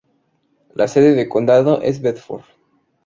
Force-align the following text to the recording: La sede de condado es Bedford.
La 0.73 0.87
sede 0.87 1.13
de 1.13 1.29
condado 1.29 1.83
es 1.83 2.01
Bedford. 2.01 2.41